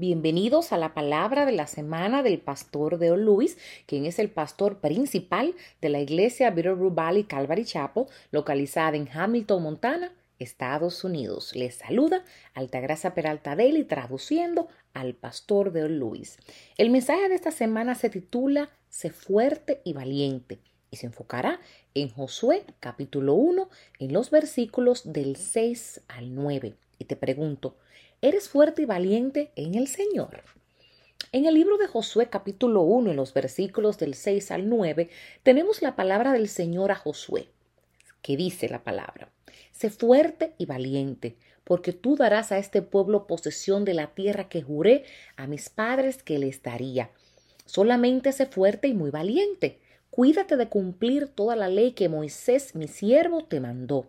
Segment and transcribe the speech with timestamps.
[0.00, 4.78] Bienvenidos a la palabra de la semana del pastor Deo Luis, quien es el pastor
[4.80, 11.54] principal de la iglesia Bitterroot Valley Calvary Chapel, localizada en Hamilton, Montana, Estados Unidos.
[11.54, 12.24] Les saluda
[12.54, 16.38] Altagracia Peralta Daily traduciendo al pastor Deo Luis.
[16.78, 20.60] El mensaje de esta semana se titula Sé fuerte y valiente
[20.90, 21.60] y se enfocará
[21.94, 23.68] en Josué capítulo 1
[23.98, 26.74] en los versículos del 6 al 9.
[26.98, 27.76] Y te pregunto,
[28.22, 30.42] ¿Eres fuerte y valiente en el Señor?
[31.32, 35.08] En el libro de Josué capítulo 1, en los versículos del 6 al 9,
[35.42, 37.48] tenemos la palabra del Señor a Josué,
[38.20, 39.30] que dice la palabra,
[39.72, 44.60] Sé fuerte y valiente, porque tú darás a este pueblo posesión de la tierra que
[44.60, 45.04] juré
[45.36, 47.10] a mis padres que les daría.
[47.64, 49.78] Solamente sé fuerte y muy valiente.
[50.10, 54.06] Cuídate de cumplir toda la ley que Moisés, mi siervo, te mandó.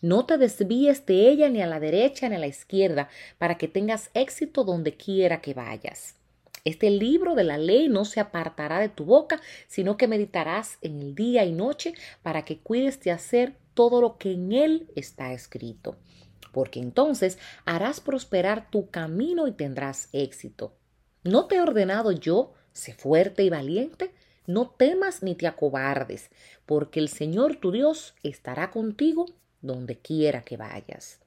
[0.00, 3.68] No te desvíes de ella ni a la derecha ni a la izquierda, para que
[3.68, 6.16] tengas éxito donde quiera que vayas.
[6.64, 11.00] Este libro de la ley no se apartará de tu boca, sino que meditarás en
[11.00, 15.32] el día y noche para que cuides de hacer todo lo que en él está
[15.32, 15.96] escrito.
[16.52, 20.74] Porque entonces harás prosperar tu camino y tendrás éxito.
[21.22, 24.12] ¿No te he ordenado yo, sé fuerte y valiente?
[24.48, 26.30] No temas ni te acobardes,
[26.64, 29.26] porque el Señor tu Dios estará contigo
[29.60, 31.20] donde quiera que vayas.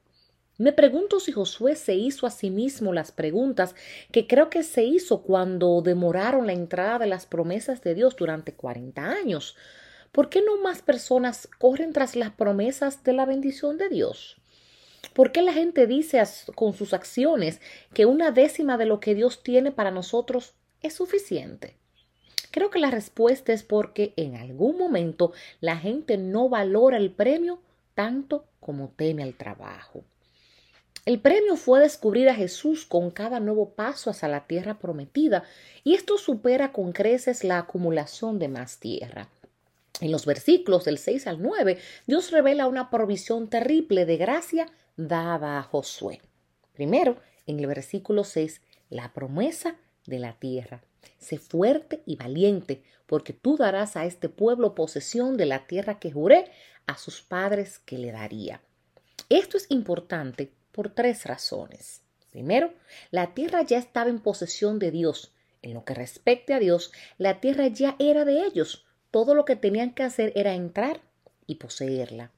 [0.58, 3.76] Me pregunto si Josué se hizo a sí mismo las preguntas
[4.10, 8.54] que creo que se hizo cuando demoraron la entrada de las promesas de Dios durante
[8.54, 9.54] 40 años.
[10.10, 14.36] ¿Por qué no más personas corren tras las promesas de la bendición de Dios?
[15.14, 16.20] ¿Por qué la gente dice
[16.56, 17.60] con sus acciones
[17.94, 21.81] que una décima de lo que Dios tiene para nosotros es suficiente?
[22.50, 27.60] Creo que la respuesta es porque en algún momento la gente no valora el premio
[27.94, 30.04] tanto como teme al trabajo.
[31.04, 35.42] El premio fue descubrir a Jesús con cada nuevo paso hacia la tierra prometida,
[35.82, 39.28] y esto supera con creces la acumulación de más tierra.
[40.00, 44.66] En los versículos del 6 al 9, Dios revela una provisión terrible de gracia
[44.96, 46.20] dada a Josué.
[46.72, 47.16] Primero,
[47.46, 49.76] en el versículo 6, la promesa
[50.06, 50.82] de la tierra.
[51.18, 56.12] Sé fuerte y valiente, porque tú darás a este pueblo posesión de la tierra que
[56.12, 56.50] juré
[56.86, 58.60] a sus padres que le daría.
[59.28, 62.02] Esto es importante por tres razones.
[62.30, 62.72] Primero,
[63.10, 65.32] la tierra ya estaba en posesión de Dios.
[65.60, 68.84] En lo que respecte a Dios, la tierra ya era de ellos.
[69.10, 71.00] Todo lo que tenían que hacer era entrar
[71.46, 72.32] y poseerla.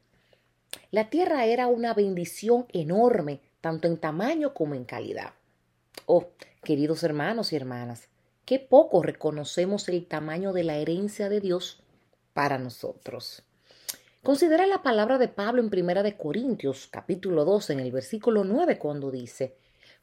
[0.90, 5.32] La tierra era una bendición enorme, tanto en tamaño como en calidad.
[6.06, 6.28] Oh,
[6.62, 8.08] queridos hermanos y hermanas,
[8.44, 11.82] qué poco reconocemos el tamaño de la herencia de Dios
[12.34, 13.42] para nosotros.
[14.22, 18.78] Considera la palabra de Pablo en Primera de Corintios, capítulo 2, en el versículo 9,
[18.78, 19.56] cuando dice,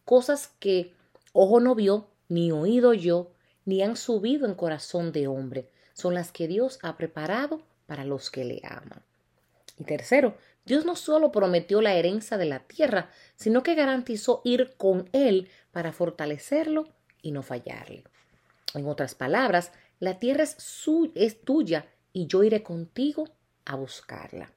[0.04, 0.94] cosas que
[1.34, 3.30] ojo no vio, ni oído yo,
[3.66, 8.32] ni han subido en corazón de hombre, son las que Dios ha preparado para los
[8.32, 9.04] que le aman.
[9.78, 10.36] Y tercero,
[10.66, 15.50] Dios no solo prometió la herencia de la tierra, sino que garantizó ir con Él
[15.72, 16.88] para fortalecerlo
[17.22, 18.04] y no fallarle.
[18.74, 20.58] En otras palabras, la tierra es,
[21.16, 23.28] es tuya y yo iré contigo
[23.66, 24.52] a buscarla.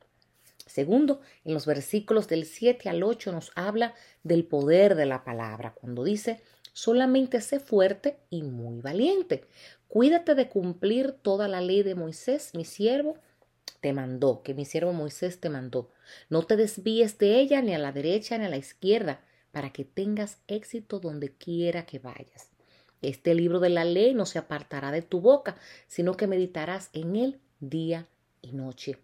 [0.67, 5.75] Segundo, en los versículos del 7 al 8 nos habla del poder de la palabra,
[5.75, 6.41] cuando dice,
[6.73, 9.45] solamente sé fuerte y muy valiente.
[9.89, 13.19] Cuídate de cumplir toda la ley de Moisés, mi siervo,
[13.85, 15.91] te mandó, que mi siervo Moisés te mandó.
[16.31, 19.21] No te desvíes de ella ni a la derecha ni a la izquierda,
[19.53, 22.49] para que tengas éxito donde quiera que vayas.
[23.03, 25.57] Este libro de la ley no se apartará de tu boca,
[25.87, 28.07] sino que meditarás en él día
[28.41, 28.97] y noche,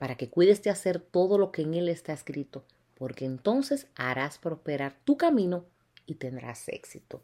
[0.00, 2.64] para que cuides de hacer todo lo que en él está escrito,
[2.96, 5.64] porque entonces harás prosperar tu camino
[6.06, 7.22] y tendrás éxito.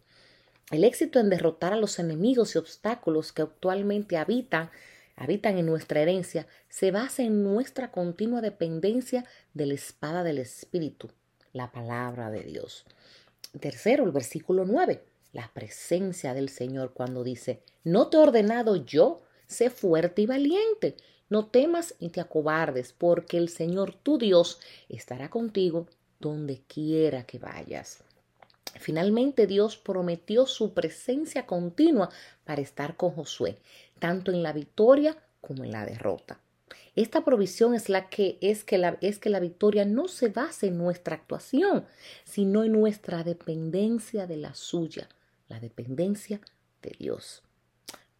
[0.70, 4.70] El éxito en derrotar a los enemigos y obstáculos que actualmente habitan,
[5.20, 11.10] habitan en nuestra herencia, se basa en nuestra continua dependencia de la espada del Espíritu,
[11.52, 12.86] la palabra de Dios.
[13.60, 15.04] Tercero, el versículo 9,
[15.34, 20.96] la presencia del Señor cuando dice, no te he ordenado yo, sé fuerte y valiente.
[21.28, 24.58] No temas ni te acobardes, porque el Señor tu Dios
[24.88, 25.86] estará contigo
[26.18, 28.02] donde quiera que vayas.
[28.78, 32.10] Finalmente Dios prometió su presencia continua
[32.44, 33.58] para estar con Josué,
[34.00, 36.40] tanto en la victoria como en la derrota.
[36.96, 40.66] Esta provisión es la que es que la, es que la victoria no se basa
[40.66, 41.86] en nuestra actuación,
[42.24, 45.08] sino en nuestra dependencia de la suya,
[45.48, 46.40] la dependencia
[46.82, 47.42] de Dios.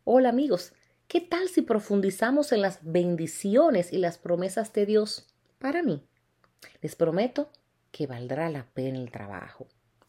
[0.04, 0.72] Hola amigos,
[1.10, 5.26] ¿Qué tal si profundizamos en las bendiciones y las promesas de Dios
[5.58, 6.04] para mí?
[6.82, 7.50] Les prometo
[7.90, 9.66] que valdrá la pena el trabajo.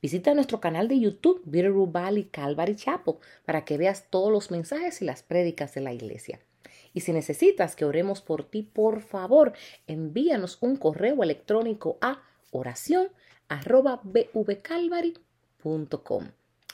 [0.00, 5.02] Visita nuestro canal de YouTube, Bitterroot Valley Calvary Chapel, para que veas todos los mensajes
[5.02, 6.40] y las prédicas de la iglesia.
[6.96, 9.52] Y si necesitas que oremos por ti, por favor,
[9.86, 12.22] envíanos un correo electrónico a
[12.52, 13.10] oración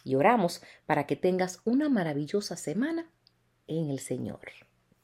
[0.04, 3.10] Y oramos para que tengas una maravillosa semana
[3.66, 4.38] en el Señor.